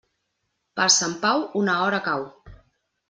Per 0.79 0.87
Sant 0.95 1.13
Pau, 1.25 1.45
una 1.61 1.77
hora 1.83 2.01
cau. 2.09 2.29